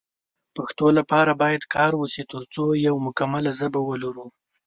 پښتو 0.55 0.85
لپاره 0.97 1.31
باید 1.41 1.63
کار 1.75 1.91
وشی 2.01 2.23
ترڅو 2.31 2.65
یو 2.87 2.95
مکمله 3.07 3.51
ژبه 3.59 3.79
ولرو 3.83 4.25